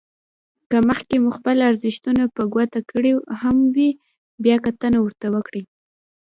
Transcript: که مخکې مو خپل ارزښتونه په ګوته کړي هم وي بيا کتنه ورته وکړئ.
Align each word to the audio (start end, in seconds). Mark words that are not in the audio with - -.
که 0.69 0.77
مخکې 0.89 1.15
مو 1.23 1.29
خپل 1.37 1.57
ارزښتونه 1.69 2.23
په 2.35 2.43
ګوته 2.53 2.79
کړي 2.91 3.11
هم 3.41 3.57
وي 3.75 3.89
بيا 4.43 4.57
کتنه 4.65 4.97
ورته 5.01 5.27
وکړئ. 5.35 5.63